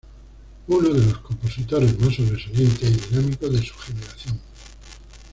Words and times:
Uno 0.65 0.89
los 0.89 1.19
compositores 1.19 1.99
más 1.99 2.15
sobresalientes 2.15 2.89
y 2.89 3.09
dinámicos 3.15 3.51
de 3.53 3.61
su 3.63 3.75
generación. 3.75 4.39